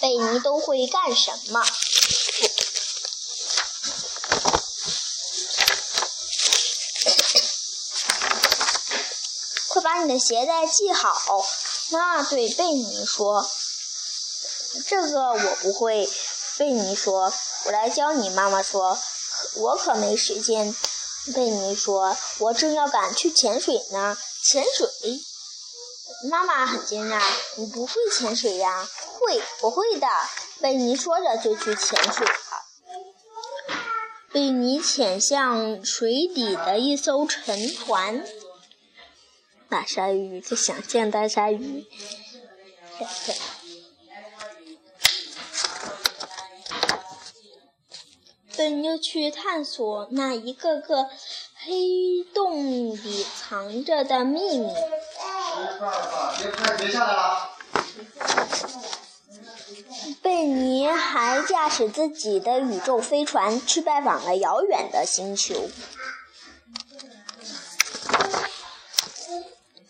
[0.00, 1.64] 贝尼都会干什么？
[9.68, 11.44] 快把你的鞋带系好！
[11.90, 13.48] 妈妈对贝尼说
[14.88, 16.10] ：“这个我不会。”
[16.58, 17.32] 贝尼说
[17.66, 18.98] ：“我来教你。”妈妈说
[19.56, 20.74] ：“我可没时间。”
[21.34, 24.88] 贝尼说：“我正要赶去潜水呢。”潜水？
[26.30, 27.22] 妈妈很惊讶
[27.58, 28.88] ：“你不会潜水呀
[29.20, 30.06] ？”“会，我会的。”
[30.60, 32.32] 贝尼说着就去潜水了。
[34.32, 38.24] 贝尼潜向水底的一艘沉船。
[39.68, 41.86] 大鲨鱼，在想见大鲨鱼。
[48.56, 51.10] 贝尼去探索那一个个
[51.54, 54.72] 黑洞里藏着的秘密。
[60.22, 65.68] 贝尼还驾驶自己的宇宙飞船去拜访了遥远的星球。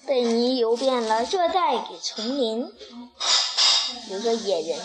[0.07, 2.73] 贝尼游遍了热带丛林，
[4.11, 4.81] 有个野人。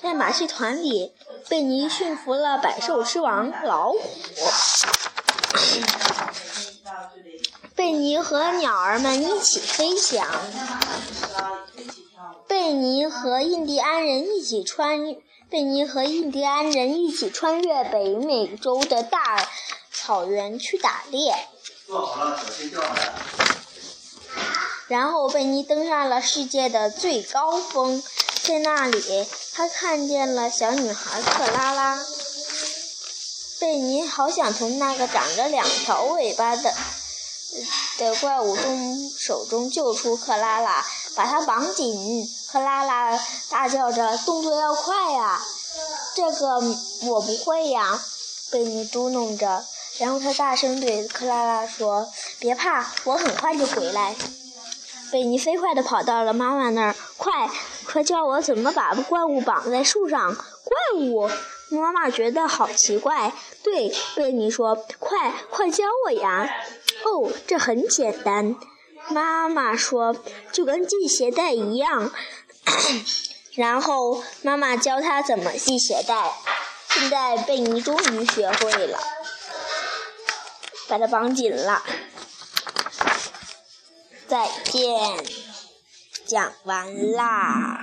[0.00, 1.12] 在马戏团里，
[1.48, 4.00] 贝尼驯服了百兽之王老虎。
[7.74, 10.26] 贝尼和鸟儿们一起飞翔。
[12.46, 15.16] 贝尼和印第安人一起穿。
[15.50, 19.46] 贝尼和印第安人一起穿越北美洲的大
[19.92, 21.34] 草原去打猎。
[24.88, 28.02] 然后贝尼登上了世界的最高峰，
[28.42, 32.04] 在那里，他看见了小女孩克拉拉。
[33.60, 36.74] 贝尼好想从那个长着两条尾巴的
[37.98, 40.84] 的怪物中手中救出克拉拉。
[41.14, 43.16] 把她绑紧，克拉拉
[43.48, 45.40] 大叫着：“动作要快呀！”
[46.16, 46.60] 这个
[47.02, 48.02] 我不会呀，
[48.50, 49.64] 贝尼嘟哝着。
[49.98, 52.10] 然后他大声对克拉拉说
[52.40, 54.16] ：“别怕，我很快就回来。”
[55.12, 57.50] 贝尼飞快地跑到了妈妈那儿，“快，
[57.84, 60.34] 快教我怎么把怪物绑在树上！”
[60.64, 61.28] 怪物，
[61.68, 63.30] 妈妈觉得好奇怪。
[63.62, 66.48] 对，贝尼说：“快，快教我呀！”
[67.04, 68.56] 哦，这很简单。
[69.08, 70.16] 妈妈说
[70.50, 72.10] ：“就跟系鞋带一样。
[73.54, 76.32] ”然后妈妈教他怎么系鞋带。
[76.88, 78.98] 现在贝尼终于学会了，
[80.88, 81.82] 把它绑紧了。
[84.32, 84.88] 再见，
[86.24, 87.81] 讲完啦。